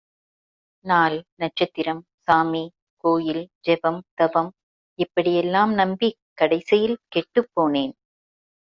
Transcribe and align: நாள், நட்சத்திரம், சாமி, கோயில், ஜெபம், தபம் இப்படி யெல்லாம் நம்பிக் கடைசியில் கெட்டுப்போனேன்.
நாள், 0.85 1.17
நட்சத்திரம், 1.35 2.01
சாமி, 2.19 2.63
கோயில், 3.03 3.43
ஜெபம், 3.67 4.01
தபம் 4.13 4.51
இப்படி 4.99 5.31
யெல்லாம் 5.31 5.73
நம்பிக் 5.73 6.19
கடைசியில் 6.33 6.97
கெட்டுப்போனேன். 7.15 7.93